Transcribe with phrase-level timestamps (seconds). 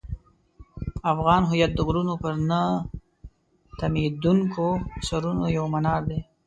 [1.11, 2.61] افغان هویت د غرونو پر نه
[3.79, 4.67] تمېدونکو
[5.07, 6.19] سرونو یو منار دی.